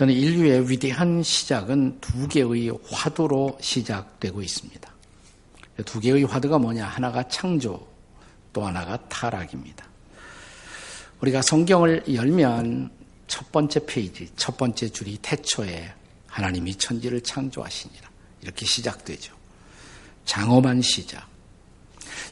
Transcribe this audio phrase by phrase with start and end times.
[0.00, 4.90] 저는 인류의 위대한 시작은 두 개의 화두로 시작되고 있습니다.
[5.84, 6.86] 두 개의 화두가 뭐냐?
[6.86, 7.86] 하나가 창조,
[8.50, 9.84] 또 하나가 타락입니다.
[11.20, 12.90] 우리가 성경을 열면
[13.26, 15.92] 첫 번째 페이지, 첫 번째 줄이 태초에
[16.28, 18.08] 하나님이 천지를 창조하시니라.
[18.40, 19.34] 이렇게 시작되죠.
[20.24, 21.28] 장엄한 시작.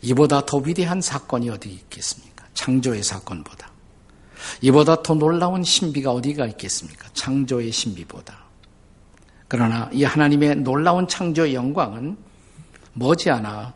[0.00, 2.46] 이보다 더 위대한 사건이 어디 있겠습니까?
[2.54, 3.67] 창조의 사건보다.
[4.60, 7.08] 이보다 더 놀라운 신비가 어디가 있겠습니까?
[7.14, 8.36] 창조의 신비보다.
[9.48, 12.16] 그러나 이 하나님의 놀라운 창조의 영광은
[12.94, 13.74] 머지않아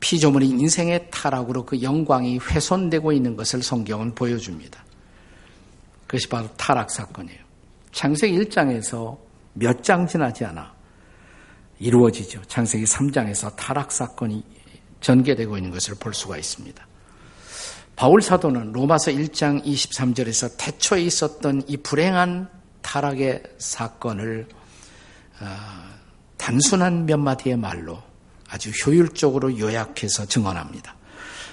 [0.00, 4.82] 피조물인 인생의 타락으로 그 영광이 훼손되고 있는 것을 성경은 보여줍니다.
[6.06, 7.38] 그것이 바로 타락 사건이에요.
[7.92, 9.18] 창세기 1장에서
[9.52, 10.72] 몇 장 지나지 않아
[11.78, 12.42] 이루어지죠.
[12.46, 14.42] 창세기 3장에서 타락 사건이
[15.00, 16.86] 전개되고 있는 것을 볼 수가 있습니다.
[18.00, 22.48] 바울 사도는 로마서 1장 23절에서 태초에 있었던 이 불행한
[22.80, 24.48] 타락의 사건을
[25.38, 25.46] 어,
[26.38, 28.02] 단순한 몇 마디의 말로
[28.48, 30.96] 아주 효율적으로 요약해서 증언합니다.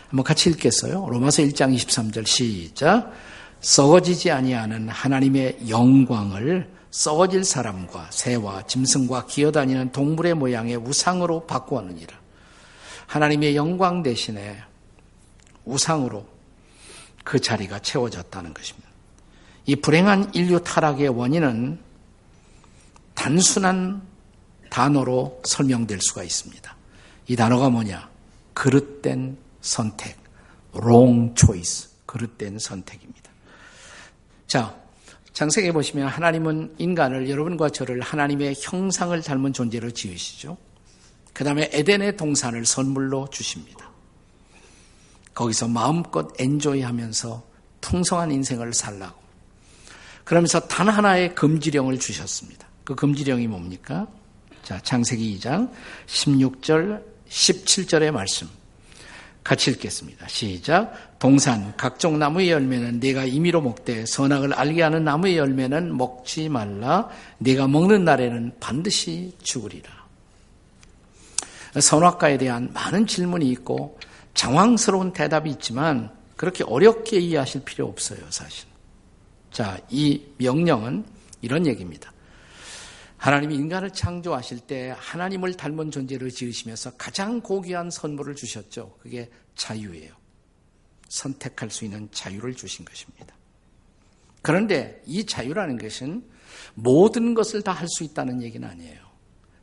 [0.07, 1.09] 한번 같이 읽겠어요.
[1.09, 3.11] 로마서 1장 23절 시작.
[3.59, 12.17] 썩어지지 아니하는 하나님의 영광을 썩어질 사람과 새와 짐승과 기어다니는 동물의 모양의 우상으로 바꾸었느니라.
[13.07, 14.63] 하나님의 영광 대신에
[15.65, 16.36] 우상으로
[17.27, 18.87] 그 자리가 채워졌다는 것입니다.
[19.65, 21.77] 이 불행한 인류 타락의 원인은
[23.15, 24.01] 단순한
[24.69, 26.73] 단어로 설명될 수가 있습니다.
[27.27, 28.09] 이 단어가 뭐냐?
[28.53, 30.15] 그릇된 선택,
[30.73, 33.29] wrong choice, 그릇된 선택입니다.
[34.47, 34.73] 자,
[35.33, 40.55] 창세기에 보시면 하나님은 인간을 여러분과 저를 하나님의 형상을 닮은 존재로 지으시죠.
[41.33, 43.91] 그 다음에 에덴의 동산을 선물로 주십니다.
[45.37, 47.43] 거기서 마음껏 엔조이 하면서
[47.81, 49.15] 풍성한 인생을 살라고.
[50.23, 52.67] 그러면서 단 하나의 금지령을 주셨습니다.
[52.83, 54.07] 그 금지령이 뭡니까?
[54.63, 55.69] 자, 창세기 2장
[56.07, 58.47] 16절, 17절의 말씀.
[59.43, 60.27] 같이 읽겠습니다.
[60.27, 61.19] 시작.
[61.19, 67.09] 동산 각종 나무의 열매는 네가 임의로 먹되 선악을 알게 하는 나무의 열매는 먹지 말라.
[67.37, 69.87] 네가 먹는 날에는 반드시 죽으리라.
[71.79, 73.99] 선악과에 대한 많은 질문이 있고
[74.37, 78.67] 장황스러운 대답이 있지만 그렇게 어렵게 이해하실 필요 없어요, 사실.
[79.51, 81.03] 자, 이 명령은
[81.41, 82.13] 이런 얘기입니다.
[83.17, 88.95] 하나님이 인간을 창조하실 때 하나님을 닮은 존재를 지으시면서 가장 고귀한 선물을 주셨죠.
[89.01, 90.13] 그게 자유예요.
[91.09, 93.33] 선택할 수 있는 자유를 주신 것입니다.
[94.43, 96.23] 그런데 이 자유라는 것은
[96.75, 98.99] 모든 것을 다 할 수 있다는 얘기는 아니에요.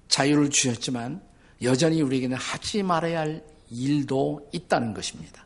[0.09, 1.23] 자유를 주셨지만
[1.63, 5.45] 여전히 우리에게는 하지 말아야 할 일도 있다는 것입니다.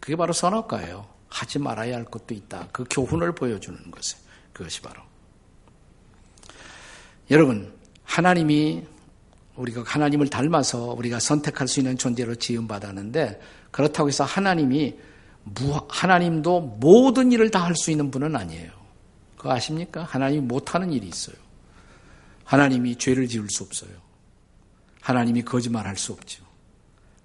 [0.00, 1.06] 그게 바로 선악과예요.
[1.28, 2.68] 하지 말아야 할 것도 있다.
[2.72, 4.16] 그 교훈을 보여주는 것이
[4.52, 5.02] 그것이 바로
[7.30, 7.72] 여러분,
[8.04, 8.84] 하나님이
[9.56, 14.94] 우리가 하나님을 닮아서 우리가 선택할 수 있는 존재로 지음 받았는데 그렇다고 해서 하나님이
[15.88, 18.70] 하나님도 모든 일을 다 할 수 있는 분은 아니에요.
[19.36, 20.04] 그거 아십니까?
[20.04, 21.36] 하나님이 못하는 일이 있어요.
[22.44, 23.90] 하나님이 죄를 지을 수 없어요.
[25.00, 26.44] 하나님이 거짓말할 수 없죠.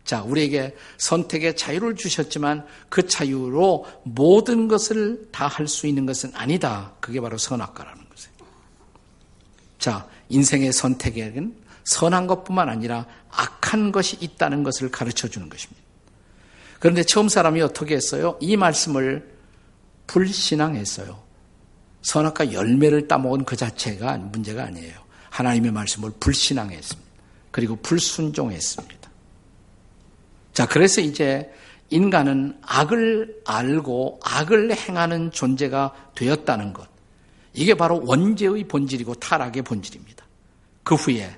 [0.06, 6.94] 자, 우리에게 선택의 자유를 주셨지만 그 자유로 모든 것을 다 할 수 있는 것은 아니다.
[7.00, 8.04] 그게 바로 선악과라는
[9.84, 11.54] 자, 인생의 선택에는
[11.84, 15.84] 선한 것뿐만 아니라 악한 것이 있다는 것을 가르쳐 주는 것입니다.
[16.80, 18.38] 그런데 처음 사람이 어떻게 했어요?
[18.40, 19.30] 이 말씀을
[20.08, 21.22] 불신앙했어요.
[22.02, 24.98] 선악과 열매를 따먹은 그 자체가 문제가 아니에요.
[25.32, 27.12] 하나님의 말씀을 불신앙했습니다.
[27.52, 29.03] 그리고 불순종했습니다.
[30.54, 31.52] 자, 그래서 이제
[31.90, 36.88] 인간은 악을 알고 악을 행하는 존재가 되었다는 것.
[37.54, 40.26] 이게 바로 원죄의 본질이고 타락의 본질입니다.
[40.84, 41.36] 그 후에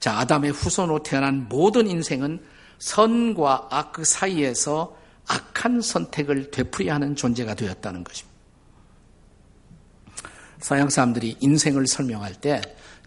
[0.00, 2.42] 자 아담의 후손으로 태어난 모든 인생은
[2.78, 4.96] 선과 악 그 사이에서
[5.26, 8.36] 악한 선택을 되풀이하는 존재가 되었다는 것입니다.
[10.60, 12.60] 서양 사람들이 인생을 설명할 때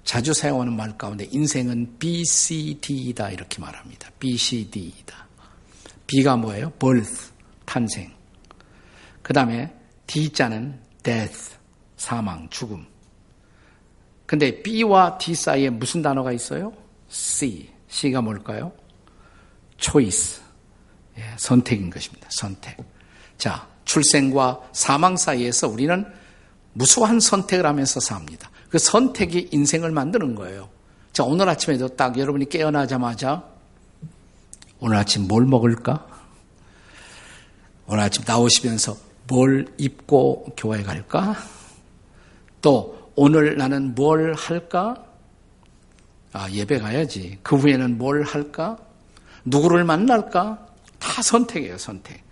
[0.04, 4.10] 자주 사용하는 말 가운데 인생은 BCD이다 이렇게 말합니다.
[4.20, 5.29] BCD이다.
[6.10, 6.72] B가 뭐예요?
[6.80, 7.32] birth,
[7.66, 8.12] 탄생.
[9.22, 9.72] 그 다음에
[10.08, 11.56] D자는 death,
[11.98, 12.84] 사망, 죽음.
[14.26, 16.74] 근데 B와 D 사이에 무슨 단어가 있어요?
[17.10, 17.70] C.
[17.88, 18.72] C가 뭘까요?
[19.78, 20.42] choice.
[21.18, 22.28] 예, 선택인 것입니다.
[22.32, 22.78] 선택.
[23.38, 26.06] 자, 출생과 사망 사이에서 우리는
[26.74, 28.50] 무수한 선택을 하면서 삽니다.
[28.70, 30.70] 그 선택이 인생을 만드는 거예요.
[31.14, 33.59] 자, 오늘 아침에도 딱 여러분이 깨어나자마자
[34.80, 36.08] 오늘 아침 뭘 먹을까?
[37.86, 38.96] 오늘 아침 나오시면서
[39.28, 41.36] 뭘 입고 교회에 갈까?
[42.62, 45.04] 또 오늘 나는 뭘 할까?
[46.32, 47.38] 아, 예배 가야지.
[47.42, 48.78] 그 후에는 뭘 할까?
[49.46, 50.68] 누구를 만날까?
[51.00, 52.24] 다 선택이에요, 선택.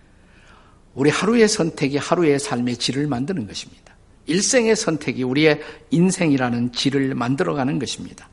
[0.93, 3.95] 우리 하루의 선택이 하루의 삶의 질을 만드는 것입니다.
[4.25, 8.29] 일생의 선택이 우리의 인생이라는 질을 만들어가는 것입니다.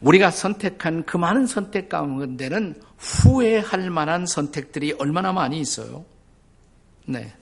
[0.00, 6.04] 우리가 선택한 그 많은 선택 가운데는 후회할 만한 선택들이 얼마나 많이 있어요.
[7.06, 7.32] 네.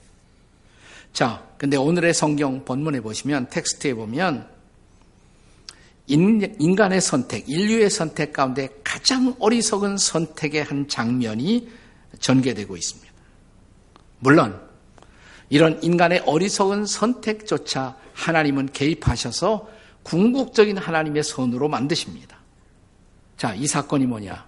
[1.13, 4.47] 자, 근데 오늘의 성경 본문에 보시면, 텍스트에 보면,
[6.07, 11.69] 인간의 선택, 인류의 선택 가운데 가장 어리석은 선택의 한 장면이
[12.19, 13.13] 전개되고 있습니다.
[14.19, 14.59] 물론,
[15.49, 19.69] 이런 인간의 어리석은 선택조차 하나님은 개입하셔서
[20.03, 22.38] 궁극적인 하나님의 선으로 만드십니다.
[23.39, 24.45] 자, 이 사건이 뭐냐?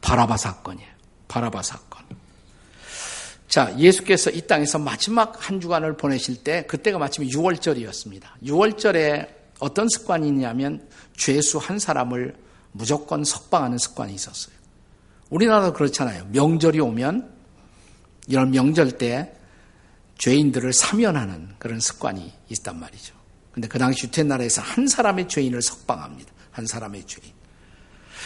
[0.00, 0.88] 바라바 사건이에요.
[1.28, 2.02] 바라바 사건.
[3.48, 8.22] 자, 예수께서 이 땅에서 마지막 한 주간을 보내실 때 그때가 마침 6월절이었습니다.
[8.42, 9.28] 6월절에
[9.60, 12.34] 어떤 습관이 있냐면 죄수 한 사람을
[12.72, 14.54] 무조건 석방하는 습관이 있었어요.
[15.28, 16.24] 우리나라도 그렇잖아요.
[16.32, 17.30] 명절이 오면
[18.28, 19.34] 이런 명절 때
[20.16, 23.14] 죄인들을 사면하는 그런 습관이 있단 말이죠.
[23.52, 26.32] 근데 그 당시 유태 나라에서 한 사람의 죄인을 석방합니다.
[26.52, 27.33] 한 사람의 죄인.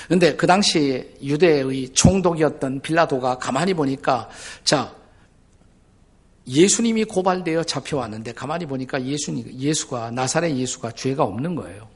[0.08, 4.28] 근데 그 당시 유대의 총독이었던 빌라도가 가만히 보니까
[4.64, 4.96] 자
[6.46, 11.88] 예수님이 고발되어 잡혀왔는데 가만히 보니까 예수님 예수가 나사렛 예수가 죄가 없는 거예요.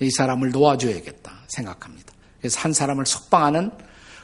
[0.00, 2.14] 이 사람을 놓아줘야겠다 생각합니다.
[2.38, 3.72] 그래서 한 사람을 석방하는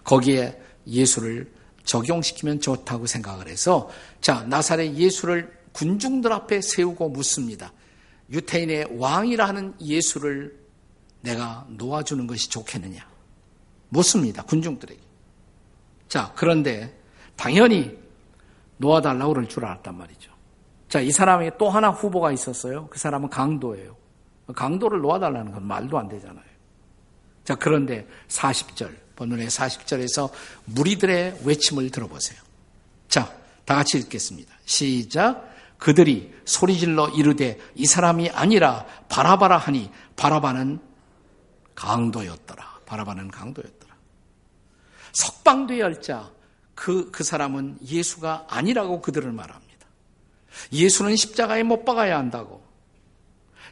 [0.05, 0.56] 거기에
[0.87, 1.50] 예수를
[1.84, 3.90] 적용시키면 좋다고 생각을 해서
[4.20, 7.73] 자 나사렛 예수를 군중들 앞에 세우고 묻습니다.
[8.31, 10.59] 유태인의 왕이라 하는 예수를
[11.20, 13.06] 내가 놓아주는 것이 좋겠느냐?
[13.90, 14.43] 묻습니다.
[14.43, 15.00] 군중들에게.
[16.08, 16.99] 자, 그런데
[17.37, 17.96] 당연히
[18.78, 20.32] 놓아달라고 그럴 줄 알았단 말이죠.
[20.88, 22.88] 자, 이 사람에게 또 하나 후보가 있었어요.
[22.88, 23.96] 그 사람은 강도예요.
[24.55, 26.44] 강도를 놓아달라는 건 말도 안 되잖아요.
[27.44, 30.31] 자, 그런데 40절, 본문의 40절에서
[30.64, 32.40] 무리들의 외침을 들어보세요.
[33.08, 33.32] 자,
[33.64, 34.52] 다 같이 읽겠습니다.
[34.64, 35.49] 시작.
[35.78, 40.89] 그들이 소리질러 이르되 이 사람이 아니라 바라바라 하니 바라바는
[41.80, 42.80] 강도였더라.
[42.84, 43.96] 바라바는 강도였더라.
[45.12, 46.30] 석방되어야 자,
[46.74, 49.86] 그, 그 사람은 예수가 아니라고 그들을 말합니다.
[50.72, 52.62] 예수는 십자가에 못 박아야 한다고.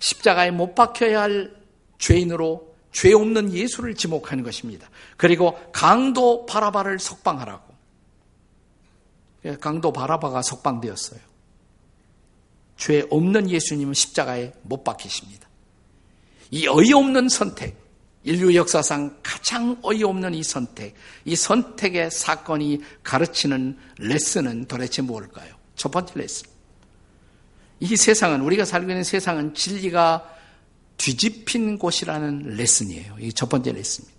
[0.01, 1.55] 십자가에 못 박혀야 할
[1.99, 4.89] 죄인으로 죄 없는 예수를 지목하는 것입니다.
[5.19, 7.75] 그리고 강도 바라바를 석방하라고.
[9.45, 11.21] 예, 강도 바라바가 석방되었어요.
[12.77, 15.47] 죄 없는 예수님은 십자가에 못 박히십니다.
[16.51, 17.88] 이 어이없는 선택,
[18.25, 20.95] 인류 역사상 가장 어이없는 이 선택,
[21.25, 25.55] 이 선택의 사건이 가르치는 레슨은 도대체 무엇일까요?
[25.77, 26.49] 첫 번째 레슨.
[27.81, 30.35] 이 세상은, 우리가 살고 있는 세상은 진리가
[30.97, 33.17] 뒤집힌 곳이라는 레슨이에요.
[33.21, 34.19] 이 첫 번째 레슨입니다.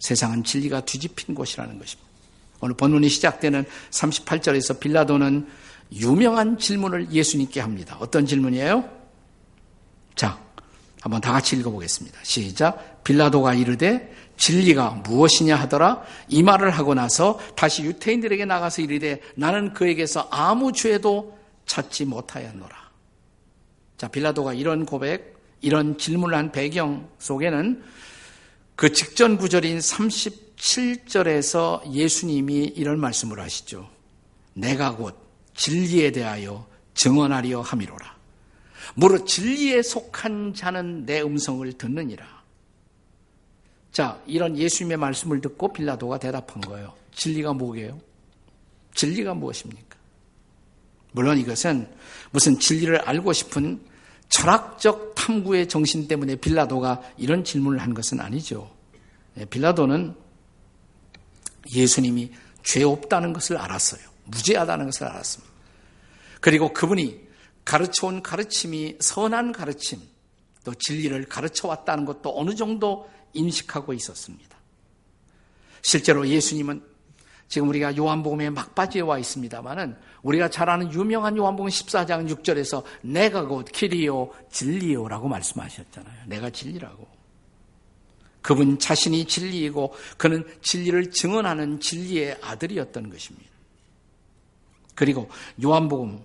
[0.00, 2.10] 세상은 진리가 뒤집힌 곳이라는 것입니다.
[2.60, 5.46] 오늘 본문이 시작되는 38절에서 빌라도는
[5.94, 7.96] 유명한 질문을 예수님께 합니다.
[8.00, 8.88] 어떤 질문이에요?
[10.16, 10.40] 자,
[11.02, 12.20] 한번 다 같이 읽어보겠습니다.
[12.22, 13.02] 시작.
[13.02, 16.04] 빌라도가 이르되 진리가 무엇이냐 하더라.
[16.28, 21.36] 이 말을 하고 나서 다시 유태인들에게 나가서 이르되 나는 그에게서 아무 죄도
[21.66, 22.92] 찾지 못하였노라.
[23.96, 27.82] 자, 빌라도가 이런 고백, 이런 질문을 한 배경 속에는
[28.76, 33.90] 그 직전 구절인 37절에서 예수님이 이런 말씀을 하시죠.
[34.54, 35.16] 내가 곧
[35.54, 38.21] 진리에 대하여 증언하려 함이로라.
[38.94, 42.42] 무릇 진리에 속한 자는 내 음성을 듣느니라.
[43.90, 46.94] 자, 이런 예수님의 말씀을 듣고 빌라도가 대답한 거예요.
[47.14, 48.00] 진리가 뭐게요?
[48.94, 49.96] 진리가 무엇입니까?
[51.12, 51.88] 물론 이것은
[52.30, 53.80] 무슨 진리를 알고 싶은
[54.28, 58.74] 철학적 탐구의 정신 때문에 빌라도가 이런 질문을 한 것은 아니죠.
[59.34, 60.14] 네, 빌라도는
[61.74, 62.32] 예수님이
[62.62, 64.00] 죄 없다는 것을 알았어요.
[64.24, 65.52] 무죄하다는 것을 알았습니다.
[66.40, 67.20] 그리고 그분이
[67.64, 70.00] 가르쳐온 가르침이 선한 가르침,
[70.64, 74.56] 또 진리를 가르쳐 왔다는 것도 어느 정도 인식하고 있었습니다.
[75.82, 76.82] 실제로 예수님은
[77.48, 83.66] 지금 우리가 요한복음의 막바지에 와 있습니다만은 우리가 잘 아는 유명한 요한복음 14장 6절에서 내가 곧
[83.70, 86.28] 길이요 진리요라고 말씀하셨잖아요.
[86.28, 87.06] 내가 진리라고.
[88.40, 93.50] 그분 자신이 진리이고 그는 진리를 증언하는 진리의 아들이었던 것입니다.
[94.94, 95.28] 그리고
[95.62, 96.24] 요한복음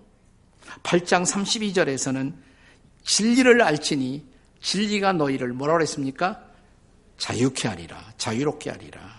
[0.83, 2.33] 8장 32절에서는
[3.03, 4.25] 진리를 알지니
[4.61, 6.41] 진리가 너희를 뭐라 그랬습니까?
[7.17, 8.13] 자유케 하리라.
[8.17, 9.17] 자유롭게 하리라.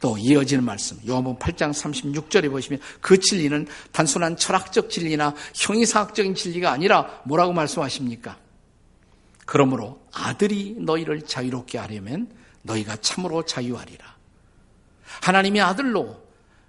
[0.00, 7.20] 또 이어지는 말씀 요한복음 8장 36절에 보시면 그 진리는 단순한 철학적 진리나 형이사학적인 진리가 아니라
[7.24, 8.38] 뭐라고 말씀하십니까?
[9.44, 12.30] 그러므로 아들이 너희를 자유롭게 하려면
[12.62, 14.04] 너희가 참으로 자유하리라.
[15.22, 16.27] 하나님의 아들로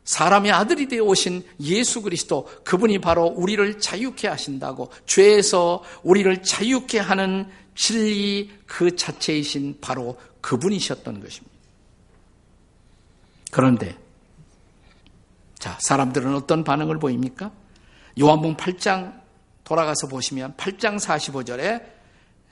[0.10, 7.48] 사람의 아들이 되어 오신 예수 그리스도 그분이 바로 우리를 자유케 하신다고 죄에서 우리를 자유케 하는
[7.76, 11.56] 진리 그 자체이신 바로 그분이셨던 것입니다.
[13.52, 13.96] 그런데
[15.60, 17.52] 자, 사람들은 어떤 반응을 보입니까?
[18.20, 19.22] 요한복음 8장
[19.64, 21.86] 돌아가서 보시면 8장 45절에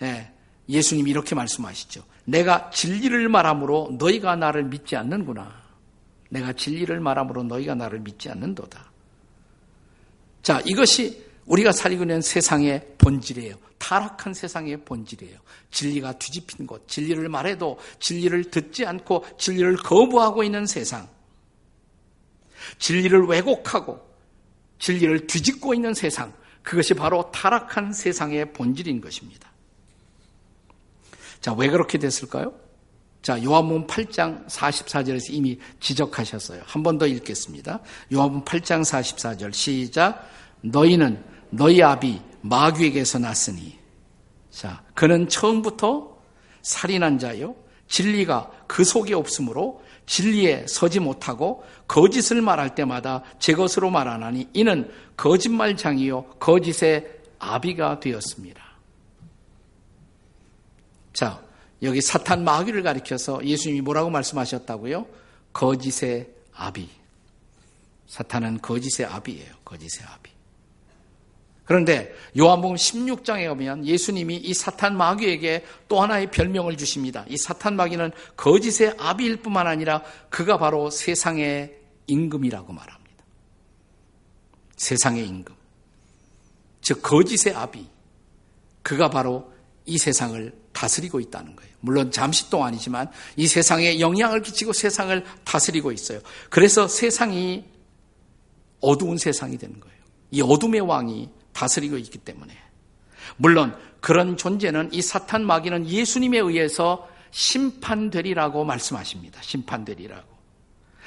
[0.04, 0.32] 예,
[0.70, 2.04] 예수님이 이렇게 말씀하시죠.
[2.26, 5.67] 내가 진리를 말함으로 너희가 나를 믿지 않는구나.
[6.30, 8.92] 내가 진리를 말함으로 너희가 나를 믿지 않는도다.
[10.42, 13.56] 자, 이것이 우리가 살고 있는 세상의 본질이에요.
[13.78, 15.40] 타락한 세상의 본질이에요.
[15.72, 21.08] 진리가 뒤집힌 곳, 진리를 말해도 진리를 듣지 않고 진리를 거부하고 있는 세상.
[22.80, 24.06] 진리를 왜곡하고
[24.80, 26.34] 진리를 뒤집고 있는 세상.
[26.64, 29.50] 그것이 바로 타락한 세상의 본질인 것입니다.
[31.40, 32.54] 자, 왜 그렇게 됐을까요?
[33.28, 36.62] 자, 요한복음 8장 44절에서 이미 지적하셨어요.
[36.66, 37.82] 한 번 더 읽겠습니다.
[38.14, 40.26] 요한복음 8장 44절 시작.
[40.62, 43.78] 너희는 너희 아비 마귀에게서 났으니
[44.50, 46.18] 자, 그는 처음부터
[46.62, 47.54] 살인한 자요.
[47.90, 56.36] 진리가 그 속에 없으므로 진리에 서지 못하고 거짓을 말할 때마다 제 것으로 말하나니 이는 거짓말장이요
[56.40, 57.06] 거짓의
[57.40, 58.64] 아비가 되었습니다.
[61.12, 61.46] 자,
[61.84, 65.06] 여기 사탄 마귀를 가리켜서 예수님이 뭐라고 말씀하셨다고요?
[65.54, 66.90] 거짓의 아비.
[68.08, 69.54] 사탄은 거짓의 아비예요.
[69.64, 70.32] 거짓의 아비.
[71.66, 77.26] 그런데 요한복음 16장에 오면 예수님이 이 사탄 마귀에게 또 하나의 별명을 주십니다.
[77.28, 81.76] 이 사탄 마귀는 거짓의 아비일 뿐만 아니라 그가 바로 세상의
[82.08, 83.24] 임금이라고 말합니다.
[84.78, 85.54] 세상의 임금.
[86.82, 87.86] 즉 거짓의 아비.
[88.82, 89.52] 그가 바로
[89.86, 91.72] 이 세상을 다스리고 있다는 거예요.
[91.80, 96.20] 물론 잠시 동안이지만 이 세상에 영향을 끼치고 세상을 다스리고 있어요.
[96.52, 97.66] 그래서 세상이
[98.80, 99.98] 어두운 세상이 되는 거예요.
[100.30, 102.56] 이 어둠의 왕이 다스리고 있기 때문에.
[103.38, 109.42] 물론 그런 존재는 이 사탄 마귀는 예수님에 의해서 심판되리라고 말씀하십니다.
[109.42, 110.38] 심판되리라고.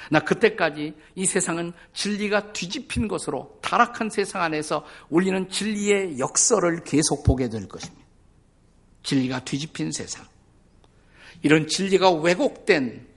[0.09, 7.47] 나 그때까지 이 세상은 진리가 뒤집힌 것으로 타락한 세상 안에서 우리는 진리의 역설을 계속 보게
[7.47, 8.00] 될 것입니다.
[9.03, 10.25] 진리가 뒤집힌 세상.
[11.41, 13.07] 이런 진리가 왜곡된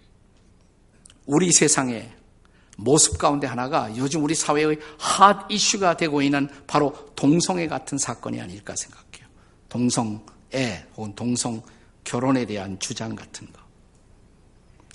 [1.26, 2.10] 우리 세상에
[2.76, 8.74] 모습 가운데 하나가 요즘 우리 사회의 핫 이슈가 되고 있는 바로 동성애 같은 사건이 아닐까
[8.76, 9.28] 생각해요.
[9.68, 11.62] 동성애 혹은 동성
[12.02, 13.64] 결혼에 대한 주장 같은 거.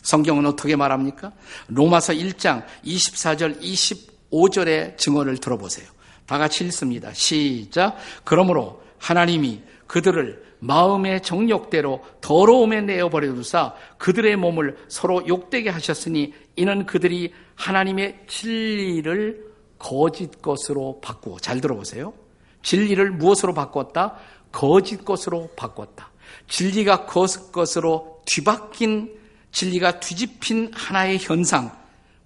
[0.04, 1.34] 성경은 어떻게 말합니까?
[1.68, 5.88] 로마서 1장 24절 25절의 증언을 들어보세요.
[6.26, 7.14] 다 같이 읽습니다.
[7.14, 7.98] 시작.
[8.24, 17.34] 그러므로 하나님이 그들을 마음의 정욕대로 더러움에 내어버려 두사 그들의 몸을 서로 욕되게 하셨으니 이는 그들이
[17.56, 22.14] 하나님의 진리를 거짓 것으로 바꾸고 잘 들어보세요.
[22.62, 24.16] 진리를 무엇으로 바꿨다?
[24.52, 26.12] 거짓 것으로 바꿨다.
[26.48, 29.18] 진리가 거짓 것으로 뒤바뀐
[29.52, 31.76] 진리가 뒤집힌 하나의 현상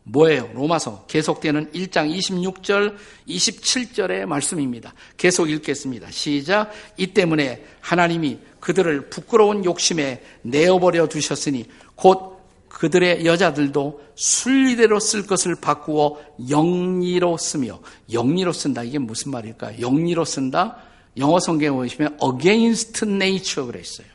[0.06, 0.50] 뭐예요?
[0.54, 2.96] 로마서 계속되는 1장 26절,
[3.28, 4.94] 27절의 말씀입니다.
[5.16, 6.12] 계속 읽겠습니다.
[6.12, 6.72] 시작.
[6.98, 12.34] 이 때문에 하나님이 그들을 부끄러운 욕심에 내어버려 두셨으니 곧
[12.68, 16.20] 그들의 여자들도 순리대로 쓸 것을 바꾸어
[16.50, 17.80] 영리로 쓰며
[18.12, 18.84] 영리로 쓴다.
[18.84, 19.80] 이게 무슨 말일까요?
[19.80, 20.78] 영리로 쓴다.
[21.18, 24.08] 영어 성경에 보시면 against nature 그랬어요.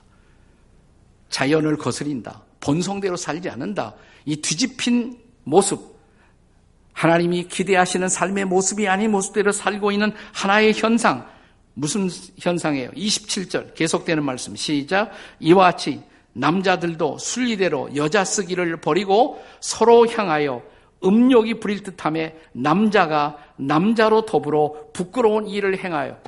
[1.31, 2.43] 자연을 거스린다.
[2.61, 3.95] 본성대로 살지 않는다.
[4.27, 5.17] 이 뒤집힌
[5.49, 5.97] 모습,
[6.93, 11.27] 하나님이 기대하시는 삶의 모습이 아닌 모습대로 살고 있는 하나의 현상,
[11.75, 12.91] 무슨 현상이에요?
[12.91, 14.57] 27절 계속되는 말씀.
[14.57, 15.13] 시작.
[15.39, 16.03] 이와 같이
[16.33, 20.63] 남자들도 순리대로 여자 쓰기를 버리고 서로 향하여
[21.05, 26.19] 음욕이 부릴 듯함에 남자가 남자로 더불어 부끄러운 일을 행하여.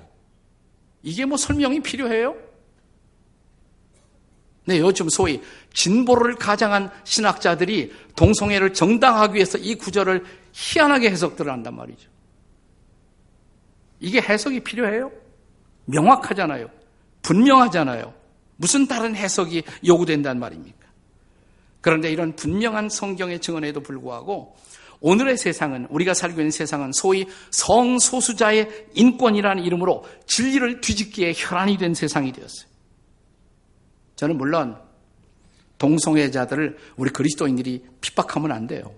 [1.03, 2.37] 이게 뭐 설명이 필요해요?
[4.67, 5.41] 네, 요즘 소위
[5.73, 12.09] 진보를 가장한 신학자들이 동성애를 정당하기 위해서 이 구절을 희한하게 해석들을 한단 말이죠.
[14.01, 15.11] 이게 해석이 필요해요?
[15.87, 16.71] 명확하잖아요.
[17.23, 18.15] 분명하잖아요.
[18.57, 20.79] 무슨 다른 해석이 요구된단 말입니까?
[21.81, 24.57] 그런데 이런 분명한 성경의 증언에도 불구하고
[25.01, 32.33] 오늘의 세상은 우리가 살고 있는 세상은 소위 성소수자의 인권이라는 이름으로 진리를 뒤집기에 혈안이 된 세상이
[32.33, 32.70] 되었어요.
[34.21, 34.77] 저는 물론
[35.79, 38.95] 동성애자들을 우리 그리스도인들이 핍박하면 안 돼요.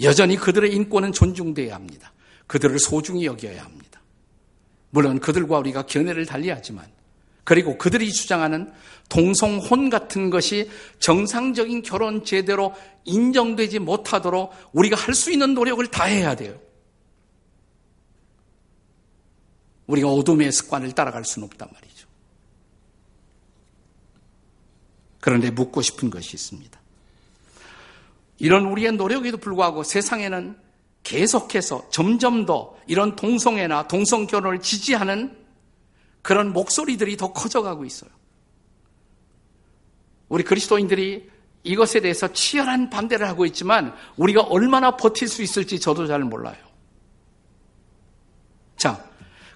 [0.00, 2.12] 여전히 그들의 인권은 존중돼야 합니다.
[2.46, 4.00] 그들을 소중히 여겨야 합니다.
[4.90, 6.86] 물론 그들과 우리가 견해를 달리하지만
[7.42, 8.72] 그리고 그들이 주장하는
[9.08, 10.70] 동성혼 같은 것이
[11.00, 16.56] 정상적인 결혼 제대로 인정되지 못하도록 우리가 할 수 있는 노력을 다 해야 돼요.
[19.88, 22.01] 우리가 어둠의 습관을 따라갈 수는 없단 말이죠.
[25.22, 26.80] 그런데 묻고 싶은 것이 있습니다.
[28.38, 30.58] 이런 우리의 노력에도 불구하고 세상에는
[31.04, 35.36] 계속해서 점점 더 이런 동성애나 동성결혼을 지지하는
[36.22, 38.10] 그런 목소리들이 더 커져가고 있어요.
[40.28, 41.30] 우리 그리스도인들이
[41.62, 46.56] 이것에 대해서 치열한 반대를 하고 있지만 우리가 얼마나 버틸 수 있을지 저도 잘 몰라요.
[48.76, 49.08] 자,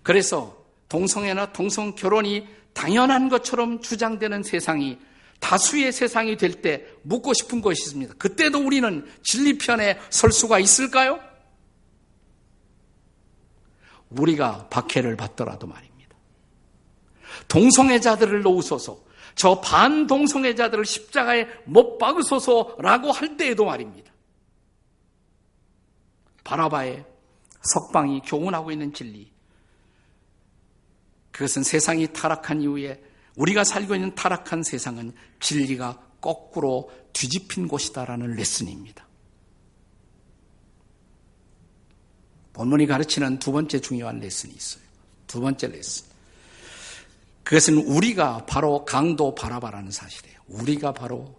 [0.04, 4.98] 그래서 동성애나 동성 결혼이 당연한 것처럼 주장되는 세상이
[5.40, 8.14] 다수의 세상이 될 때 묻고 싶은 것이 있습니다.
[8.14, 11.20] 그때도 우리는 진리편에 설 수가 있을까요?
[14.10, 16.16] 우리가 박해를 받더라도 말입니다.
[17.48, 24.10] 동성애자들을 놓으소서, 저 반동성애자들을 십자가에 못 박으소서라고 할 때에도 말입니다.
[26.44, 27.04] 바라바의
[27.62, 29.30] 석방이 교훈하고 있는 진리.
[31.32, 33.02] 그것은 세상이 타락한 이후에
[33.36, 39.06] 우리가 살고 있는 타락한 세상은 진리가 거꾸로 뒤집힌 곳이다라는 레슨입니다.
[42.52, 44.82] 본문이 가르치는 두 번째 중요한 레슨이 있어요.
[45.26, 46.06] 두 번째 레슨.
[47.44, 50.40] 그것은 우리가 바로 강도 바라바라는 사실이에요.
[50.48, 51.38] 우리가 바로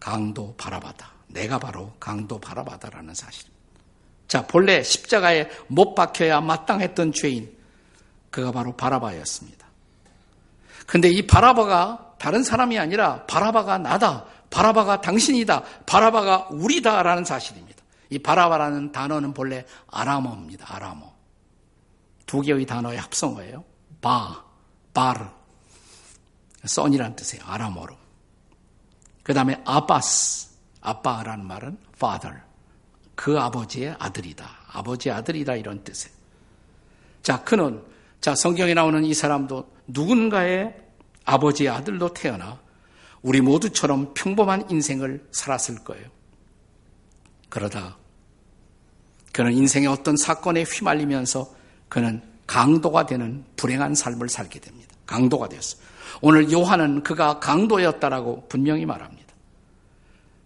[0.00, 1.12] 강도 바라바다.
[1.28, 3.48] 내가 바로 강도 바라바다라는 사실.
[4.26, 7.56] 자, 본래 십자가에 못 박혀야 마땅했던 죄인,
[8.30, 9.65] 그가 바로 바라바였습니다.
[10.86, 14.24] 근데 이 바라바가 다른 사람이 아니라 바라바가 나다.
[14.50, 15.62] 바라바가 당신이다.
[15.84, 17.82] 바라바가 우리다라는 사실입니다.
[18.10, 20.74] 이 바라바라는 단어는 본래 아람어입니다.
[20.74, 21.12] 아람어.
[22.24, 23.64] 두 개의 단어의 합성어예요.
[24.00, 24.44] 바,
[24.94, 25.24] 바르.
[26.64, 27.44] 써니란 뜻이에요.
[27.46, 27.94] 아람어로.
[29.22, 30.46] 그 다음에 아바스.
[30.80, 32.40] 아빠라는 말은 father.
[33.16, 34.48] 그 아버지의 아들이다.
[34.68, 36.14] 아버지의 아들이다 이런 뜻이에요.
[37.22, 37.82] 자, 그는
[38.20, 40.85] 자, 성경에 나오는 이 사람도 누군가의
[41.26, 42.58] 아버지의 아들로 태어나
[43.20, 46.06] 우리 모두처럼 평범한 인생을 살았을 거예요.
[47.48, 47.96] 그러다
[49.32, 51.54] 그는 인생의 어떤 사건에 휘말리면서
[51.88, 54.94] 그는 강도가 되는 불행한 삶을 살게 됩니다.
[55.04, 55.82] 강도가 되었어요.
[56.22, 59.26] 오늘 요한은 그가 강도였다라고 분명히 말합니다.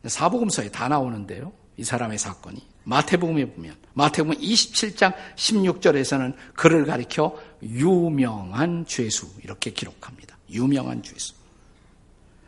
[0.06, 1.52] 사복음서에 다 나오는데요.
[1.76, 2.66] 이 사람의 사건이.
[2.84, 10.39] 마태복음에 보면 마태복음 27장 16절에서는 그를 가리켜 유명한 죄수 이렇게 기록합니다.
[10.50, 11.34] 유명한 죄수.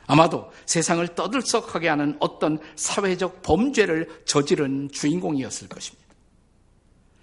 [0.06, 6.02] 아마도 세상을 떠들썩하게 하는 어떤 사회적 범죄를 저지른 주인공이었을 것입니다.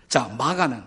[0.08, 0.84] 자, 마가는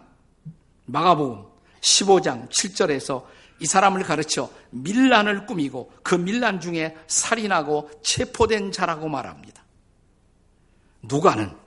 [0.87, 1.45] 마가복음
[1.81, 3.25] 15장 7절에서
[3.61, 9.63] 이 사람을 가르쳐 밀란을 꾸미고 그 밀란 중에 살인하고 체포된 자라고 말합니다.
[11.03, 11.63] 누가는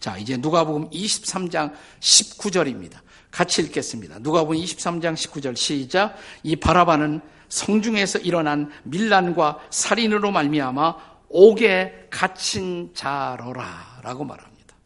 [0.00, 2.98] 자, 이제 누가복음 23장 19절입니다.
[3.30, 4.18] 같이 읽겠습니다.
[4.20, 6.16] 누가복음 23장 19절 시작.
[6.42, 10.96] 이 바라바는 성중에서 일어난 밀란과 살인으로 말미암아
[11.28, 14.76] 옥에 갇힌 자로라라고 말합니다.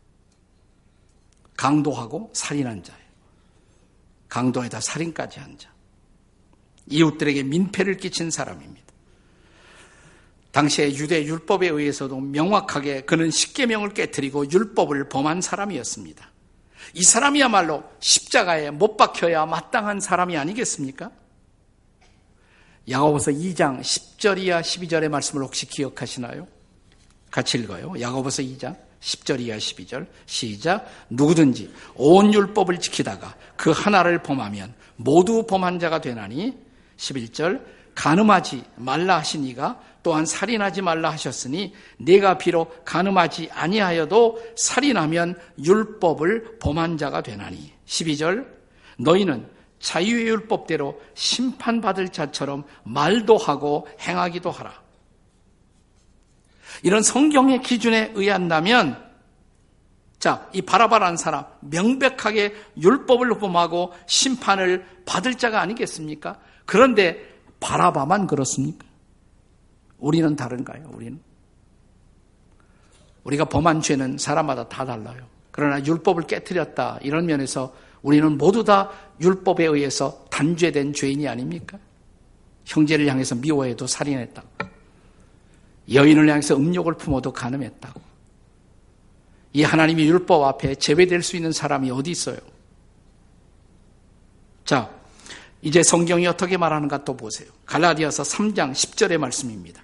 [1.57, 3.01] 강도하고 살인한 자예요.
[4.29, 5.71] 강도에다 살인까지 한 자.
[6.87, 8.91] 이웃들에게 민폐를 끼친 사람입니다.
[10.53, 16.29] 당시에 유대 율법에 의해서도 명확하게 그는 십계명을 깨뜨리고 율법을 범한 사람이었습니다.
[16.95, 21.13] 이 사람이야말로 십자가에 못 박혀야 마땅한 사람이 아니겠습니까?
[22.91, 26.47] 야고보서 2장 10절이야 12절의 말씀을 혹시 기억하시나요?
[27.31, 27.95] 같이 읽어요.
[28.01, 35.79] 야고보서 2장 10절 이하 12절 시작 누구든지 온 율법을 지키다가 그 하나를 범하면 모두 범한
[35.79, 36.59] 자가 되나니
[36.97, 46.99] 11절 가늠하지 말라 하시니가 또한 살인하지 말라 하셨으니 내가 비록 가늠하지 아니하여도 살인하면 율법을 범한
[46.99, 48.47] 자가 되나니 12절
[48.99, 49.47] 너희는
[49.81, 54.73] 자유의 율법대로 심판받을 자처럼 말도 하고 행하기도 하라.
[56.83, 59.11] 이런 성경의 기준에 의한다면
[60.19, 66.39] 자, 이 바라바라는 사람 명백하게 율법을 범하고 심판을 받을 자가 아니겠습니까?
[66.67, 67.19] 그런데
[67.59, 68.87] 바라바만 그렇습니까?
[69.99, 70.91] 우리는 다른가요?
[70.93, 71.21] 우리는?
[73.25, 75.27] 우리가 범한 죄는 사람마다 다 달라요.
[75.51, 76.99] 그러나 율법을 깨뜨렸다.
[77.03, 81.79] 이런 면에서 우리는 모두 다 율법에 의해서 단죄된 죄인이 아닙니까?
[82.65, 84.43] 형제를 향해서 미워해도 살인했다.
[85.93, 88.01] 여인을 향해서 음욕을 품어도 가늠했다고.
[89.53, 92.39] 이 하나님의 율법 앞에 제외될 수 있는 사람이 어디 있어요?
[94.65, 94.89] 자,
[95.63, 97.49] 이제 성경이 어떻게 말하는가 또 보세요.
[97.67, 99.83] 갈라디아서 3장 10절의 말씀입니다.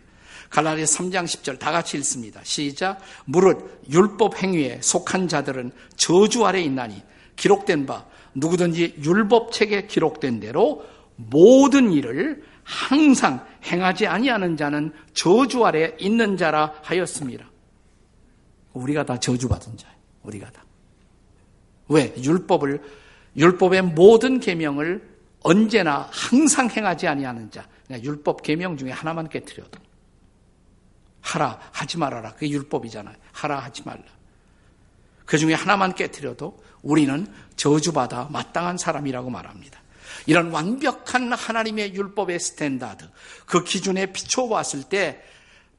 [0.50, 2.40] 갈라디아 3장 10절 다 같이 읽습니다.
[2.44, 3.00] 시작.
[3.24, 7.02] 무릇 율법 행위에 속한 자들은 저주 아래 있나니
[7.36, 10.84] 기록된 바 누구든지 율법책에 기록된 대로
[11.16, 17.48] 모든 일을 항상 행하지 아니하는 자는 저주 아래 있는 자라 하였습니다.
[18.72, 19.96] 우리가 다 저주받은 자예요.
[20.22, 20.64] 우리가 다.
[21.88, 22.12] 왜?
[22.22, 22.82] 율법을
[23.36, 27.66] 율법의 모든 계명을 언제나 항상 행하지 아니하는 자.
[27.86, 29.78] 그러니까 율법 계명 중에 하나만 깨뜨려도
[31.20, 32.32] 하라 하지 말아라.
[32.32, 33.14] 그게 율법이잖아요.
[33.32, 34.02] 하라 하지 말라.
[35.26, 39.80] 그 중에 하나만 깨뜨려도 우리는 저주받아 마땅한 사람이라고 말합니다.
[40.26, 43.06] 이런 완벽한 하나님의 율법의 standard,
[43.44, 45.22] 그 기준에 비춰봤을 때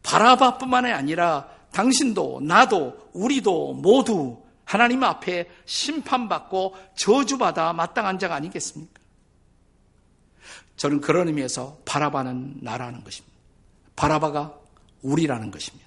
[0.04, 9.00] 바라바뿐만이 아니라 당신도 나도 우리도 모두 하나님 앞에 심판받고 저주받아 마땅한 자가 아니겠습니까?
[10.76, 13.36] 저는 그런 의미에서 바라바는 나라는 것입니다.
[13.96, 14.54] 바라바가
[15.02, 15.87] 우리라는 것입니다.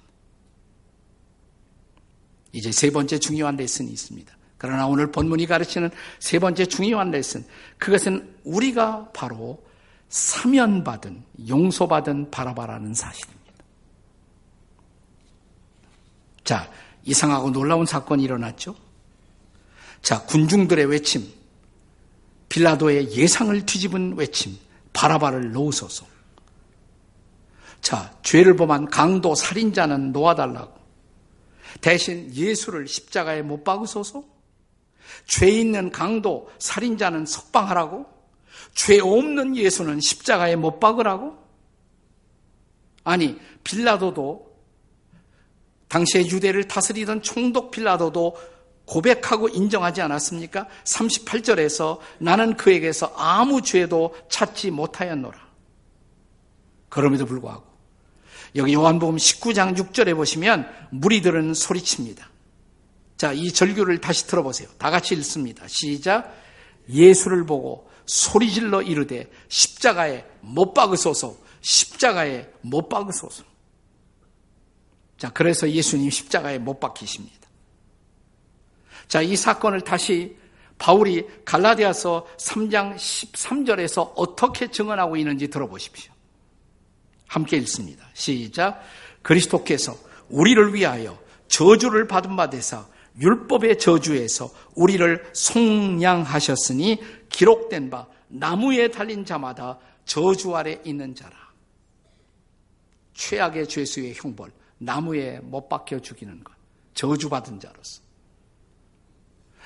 [2.51, 4.35] 이제 세 번째 중요한 레슨이 있습니다.
[4.57, 7.43] 그러나 오늘 본문이 가르치는 세 번째 중요한 레슨,
[7.79, 9.63] 그것은 우리가 바로
[10.09, 13.41] 사면받은, 용서받은 바라바라는 사실입니다.
[16.43, 16.69] 자,
[17.05, 18.75] 이상하고 놀라운 사건이 일어났죠?
[20.01, 21.27] 자, 군중들의 외침,
[22.49, 24.57] 빌라도의 예상을 뒤집은 외침,
[24.93, 26.05] 바라바를 놓으소서.
[27.81, 30.80] 자, 죄를 범한 강도 살인자는 놓아달라고.
[31.79, 34.23] 대신 예수를 십자가에 못 박으소서?
[35.25, 38.05] 죄 있는 강도, 살인자는 석방하라고?
[38.73, 41.37] 죄 없는 예수는 십자가에 못 박으라고?
[43.03, 44.51] 아니, 빌라도도
[45.87, 48.37] 당시에 유대를 다스리던 총독 빌라도도
[48.85, 50.67] 고백하고 인정하지 않았습니까?
[50.83, 55.37] 38절에서 나는 그에게서 아무 죄도 찾지 못하였노라.
[56.89, 57.70] 그럼에도 불구하고
[58.55, 62.29] 여기 요한복음 19장 6절에 보시면 무리들은 소리칩니다.
[63.17, 64.67] 자, 이 절규를 다시 들어보세요.
[64.77, 65.67] 다 같이 읽습니다.
[65.67, 66.35] 시작.
[66.89, 73.43] 예수를 보고 소리질러 이르되 십자가에 못 박으소서, 십자가에 못 박으소서.
[75.17, 77.47] 자, 그래서 예수님 십자가에 못 박히십니다.
[79.07, 80.35] 자, 이 사건을 다시
[80.77, 86.11] 바울이 갈라디아서 3장 13절에서 어떻게 증언하고 있는지 들어보십시오.
[87.31, 88.05] 함께 읽습니다.
[88.13, 88.83] 시작.
[89.21, 89.95] 그리스도께서
[90.27, 91.17] 우리를 위하여
[91.47, 92.85] 저주를 받은 바 되사
[93.17, 101.37] 율법의 저주에서 우리를 속량하셨으니 기록된 바 나무에 달린 자마다 저주 아래 있는 자라.
[103.13, 106.53] 최악의 죄수의 형벌, 나무에 못 박혀 죽이는 것.
[106.95, 108.01] 저주받은 자로서.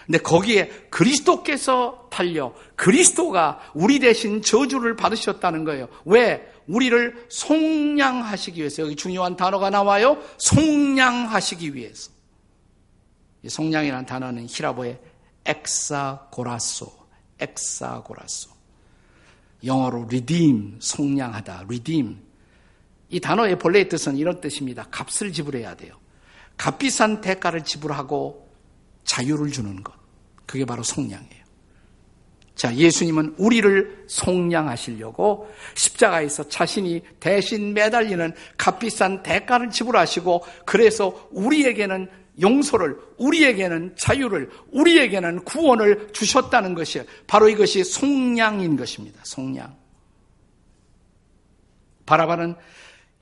[0.05, 5.87] 근데 거기에 그리스도께서 달려 그리스도가 우리 대신 저주를 받으셨다는 거예요.
[6.05, 6.51] 왜?
[6.67, 8.83] 우리를 속량하시기 위해서.
[8.83, 10.21] 여기 중요한 단어가 나와요.
[10.37, 12.11] 속량하시기 위해서.
[13.47, 14.99] 송량이라는 단어는 히라보의
[15.45, 16.91] 엑사고라소,
[17.39, 18.49] 엑사고라소.
[19.63, 22.17] 영어로 redeem, 속량하다, redeem.
[23.09, 24.87] 이 단어의 본래의 뜻은 이런 뜻입니다.
[24.89, 25.95] 값을 지불해야 돼요.
[26.57, 28.49] 값비싼 대가를 지불하고
[29.03, 29.93] 자유를 주는 것.
[30.45, 31.44] 그게 바로 속량이에요.
[32.55, 42.09] 자, 예수님은 우리를 속량하시려고 십자가에서 자신이 대신 매달리는 값비싼 대가를 지불하시고 그래서 우리에게는
[42.41, 49.21] 용서를, 우리에게는 자유를, 우리에게는 구원을 주셨다는 것이 바로 이것이 속량인 것입니다.
[49.23, 49.75] 속량.
[52.05, 52.55] 바라바는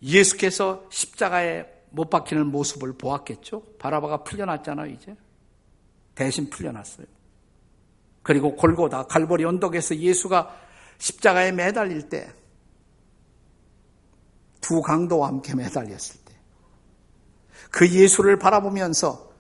[0.02, 3.63] 예수께서 십자가에 못 박히는 모습을 보았겠죠?
[3.80, 5.15] 바라바가 풀려났잖아요, 이제.
[6.15, 7.06] 대신 풀려났어요.
[8.24, 10.56] 그리고 골고다 갈보리 언덕에서 예수가
[10.98, 12.44] 십자가에 매달릴 때
[14.64, 16.24] 두 강도와 함께 매달렸을
[17.70, 19.32] 그 예수를 바라보면서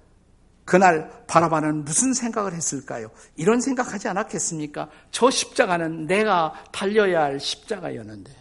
[0.65, 3.09] 그날 바라바는 무슨 생각을 했을까요?
[3.35, 4.89] 이런 생각하지 않았겠습니까?
[5.11, 8.31] 저 십자가는 내가 달려야 할 십자가였는데.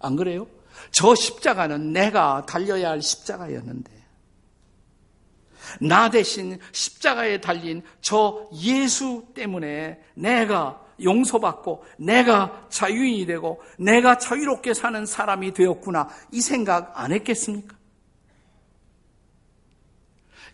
[0.00, 0.46] 안 그래요?
[0.90, 3.92] 저 십자가는 내가 달려야 할 십자가였는데.
[5.80, 15.04] 나 대신 십자가에 달린 저 예수 때문에 내가 용서받고 내가 자유인이 되고 내가 자유롭게 사는
[15.04, 16.08] 사람이 되었구나.
[16.30, 17.76] 이 생각 안 했겠습니까?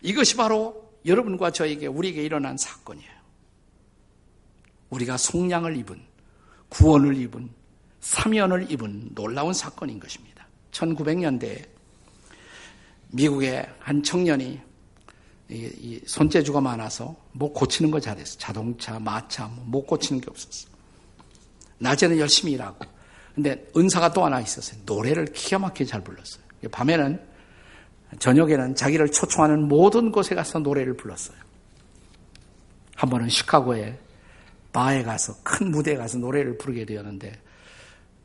[0.01, 3.19] 이것이 바로 여러분과 저에게 우리에게 일어난 사건이에요.
[4.89, 6.01] 우리가 속량을 입은
[6.69, 7.49] 구원을 입은
[7.99, 10.47] 사면을 입은 놀라운 사건인 것입니다.
[10.71, 11.65] 1900년대에
[13.11, 14.61] 미국의 한 청년이
[15.49, 18.37] 이, 손재주가 많아서 뭐 고치는 거 잘했어.
[18.37, 20.67] 자동차, 마차, 뭐못 고치는 게 없었어.
[21.79, 22.85] 낮에는 열심히 일하고.
[23.33, 24.79] 근데 은사가 또 하나 있었어요.
[24.85, 26.43] 노래를 기가 막히게 잘 불렀어요.
[26.71, 27.19] 밤에는,
[28.19, 31.37] 저녁에는 자기를 초청하는 모든 곳에 가서 노래를 불렀어요.
[32.95, 33.97] 한 번은 시카고에
[34.73, 37.31] 바에 가서 큰 무대에 가서 노래를 부르게 되었는데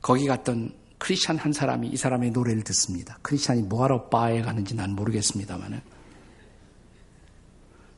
[0.03, 3.19] 거기 갔던 크리스찬 한 사람이 이 사람의 노래를 듣습니다.
[3.23, 5.94] 크리스찬이 뭐하러 바에 가는지 난 모르겠습니다만은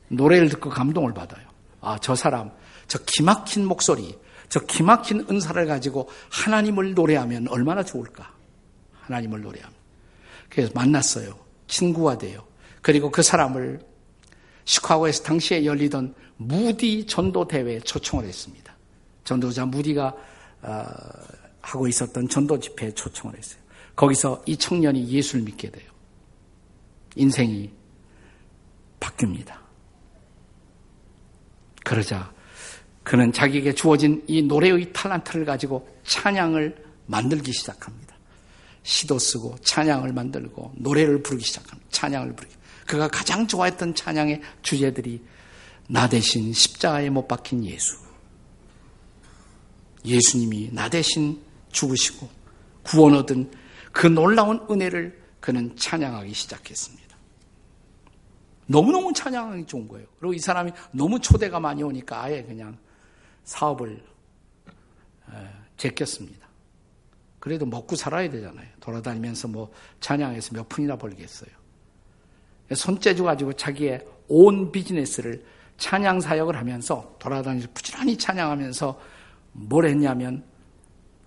[0.09, 1.45] 노래를 듣고 감동을 받아요.
[1.81, 2.51] 아, 저 사람,
[2.87, 4.17] 저 기막힌 목소리,
[4.49, 8.33] 저 기막힌 은사를 가지고 하나님을 노래하면 얼마나 좋을까?
[8.93, 9.75] 하나님을 노래하면.
[10.49, 11.37] 그래서 만났어요.
[11.67, 12.45] 친구가 돼요.
[12.81, 13.81] 그리고 그 사람을
[14.65, 18.75] 시카고에서 당시에 열리던 무디 전도 대회에 초청을 했습니다.
[19.23, 20.15] 전도자 무디가
[20.61, 20.85] 어,
[21.61, 23.59] 하고 있었던 전도 집회에 초청을 했어요.
[23.95, 25.89] 거기서 이 청년이 예수를 믿게 돼요.
[27.15, 27.71] 인생이
[28.99, 29.66] 바뀝니다.
[31.87, 32.33] 그러자
[33.03, 38.13] 그는 자기에게 주어진 이 노래의 탈란트를 가지고 찬양을 만들기 시작합니다.
[38.83, 41.89] 시도 쓰고 찬양을 만들고 노래를 부르기 시작합니다.
[41.89, 42.53] 찬양을 부르기.
[42.85, 45.23] 그가 가장 좋아했던 찬양의 주제들이
[45.87, 47.95] 나 대신 십자가에 못 박힌 예수.
[50.03, 52.29] 예수님이 나 대신 죽으시고
[52.83, 53.49] 구원 얻은
[53.93, 57.06] 그 놀라운 은혜를 그는 찬양하기 시작했습니다.
[58.67, 60.05] 너무너무 찬양하기 좋은 거예요.
[60.19, 62.77] 그리고 이 사람이 너무 초대가 많이 오니까 아예 그냥
[63.43, 64.03] 사업을
[65.77, 66.47] 제꼈습니다.
[67.39, 68.67] 그래도 먹고 살아야 되잖아요.
[68.79, 71.49] 돌아다니면서 뭐 찬양해서 몇 푼이나 벌겠어요.
[72.73, 75.45] 손재주 가지고 자기의 온 비즈니스를
[75.77, 78.99] 찬양 사역을 하면서 돌아다니면서 부지런히 찬양하면서
[79.53, 80.43] 뭘 했냐면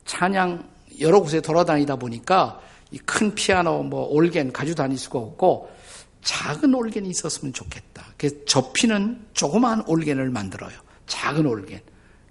[0.05, 0.68] 찬양
[1.00, 2.61] 여러 곳에 돌아다니다 보니까
[2.92, 5.70] 이 큰 피아노 뭐 올겐 가지고 다닐 수가 없고
[6.22, 8.04] 작은 올겐이 있었으면 좋겠다.
[8.16, 10.72] 그래서 접히는 조그마한 올겐을 만들어요.
[11.06, 11.80] 작은 올겐.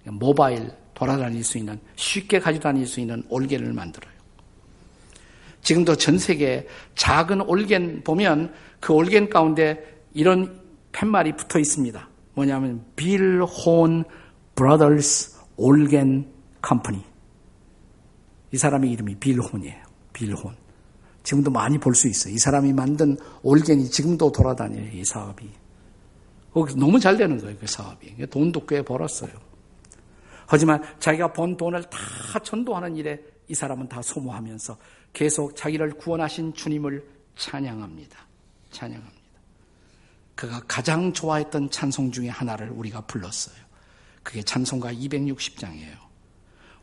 [0.06, 4.12] 모바일 돌아다닐 수 있는 쉽게 가지고 다닐 수 있는 올겐을 만들어요.
[5.62, 12.10] 지금도 전 세계 작은 올겐 보면 그 올겐 가운데 이런 팻말이 붙어 있습니다.
[12.34, 14.04] 뭐냐면 Bilhorn
[14.56, 17.04] Brothers Organ Company.
[18.52, 19.84] 이 사람의 이름이 빌혼이에요.
[20.14, 20.56] 빌혼.
[21.30, 22.34] 지금도 많이 볼 수 있어요.
[22.34, 24.92] 이 사람이 만든 올겐이 지금도 돌아다녀요.
[24.92, 25.48] 이 사업이.
[26.76, 27.56] 너무 잘 되는 거예요.
[27.60, 28.26] 그 사업이.
[28.26, 29.30] 돈도 꽤 벌었어요.
[30.48, 34.76] 하지만 자기가 번 돈을 다 전도하는 일에 이 사람은 다 소모하면서
[35.14, 38.18] 계속 자기를 구원하신 주님을 찬양합니다.
[38.72, 39.20] 찬양합니다.
[40.34, 43.56] 그가 가장 좋아했던 찬송 중에 하나를 우리가 불렀어요.
[44.24, 45.96] 그게 찬송가 260장이에요.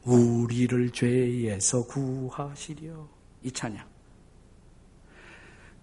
[0.05, 3.09] 우리를 죄에서 구하시려.
[3.43, 3.96] 이 찬양.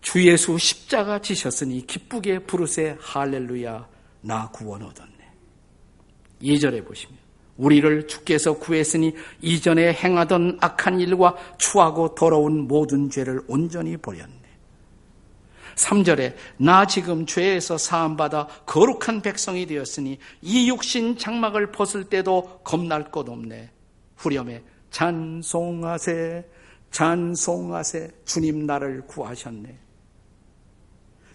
[0.04, 3.88] 주 예수 십자가 지셨으니 기쁘게 부르세 할렐루야
[4.22, 5.14] 나 구원 얻었네.
[6.42, 7.18] 2절에 보시면
[7.56, 14.44] 우리를 주께서 구했으니 이전에 행하던 악한 일과 추하고 더러운 모든 죄를 온전히 버렸네.
[15.76, 23.28] 3절에 나 지금 죄에서 사함받아 거룩한 백성이 되었으니 이 육신 장막을 벗을 때도 겁날 것
[23.30, 23.72] 없네.
[24.18, 26.46] 후렴에 찬송하세
[26.92, 29.83] 찬송하세 주님 나를 구하셨네.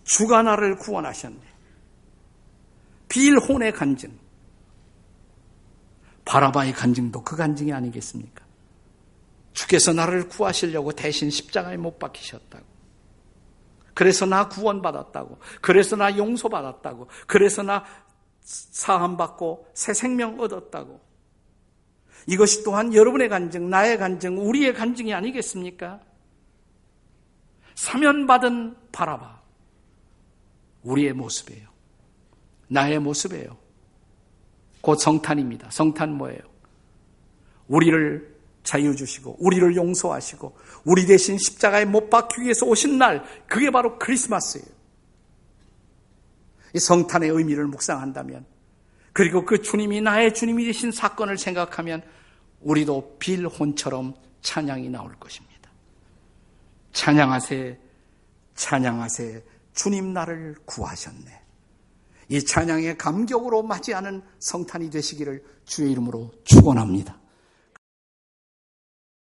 [0.08, 1.38] 주가 나를 구원하셨네.
[3.08, 4.18] 빌혼의 간증.
[6.24, 8.44] 바라바의 간증도 그 간증이 아니겠습니까?
[9.52, 12.64] 주께서 나를 구하시려고 대신 십자가에 못 박히셨다고.
[13.92, 15.38] 그래서 나 구원받았다고.
[15.60, 17.08] 그래서 나 용서받았다고.
[17.26, 17.84] 그래서 나
[18.40, 21.00] 사함받고 새 생명 얻었다고.
[22.26, 26.00] 이것이 또한 여러분의 간증, 나의 간증, 우리의 간증이 아니겠습니까?
[27.74, 29.37] 사면받은 바라바.
[30.88, 31.68] 우리의 모습이에요.
[32.68, 33.56] 나의 모습이에요.
[34.80, 35.70] 곧 성탄입니다.
[35.70, 36.40] 성탄 뭐예요?
[37.66, 43.98] 우리를 자유 주시고 우리를 용서하시고 우리 대신 십자가에 못 박히기 위해서 오신 날 그게 바로
[43.98, 44.66] 크리스마스예요.
[46.74, 48.44] 이 성탄의 의미를 묵상한다면
[49.12, 52.02] 그리고 그 주님이 나의 주님이 되신 사건을 생각하면
[52.60, 55.70] 우리도 빌혼처럼 찬양이 나올 것입니다.
[56.92, 57.78] 찬양하세
[58.54, 59.42] 찬양하세
[59.78, 61.40] 주님 나를 구하셨네.
[62.30, 67.16] 이 찬양의 감격으로 맞이하는 성탄이 되시기를 주의 이름으로 축원합니다.